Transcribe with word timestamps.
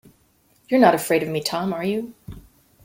You're 0.67 0.79
not 0.79 0.95
afraid 0.95 1.21
of 1.21 1.29
me, 1.29 1.41
Tom, 1.41 1.73
are 1.73 1.83
you? 1.85 2.15